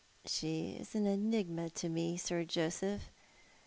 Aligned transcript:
""She 0.25 0.77
is 0.79 0.95
an 0.95 1.05
enigma 1.05 1.69
to 1.69 1.87
me, 1.87 2.17
Sir 2.17 2.43
Joseph. 2.43 3.11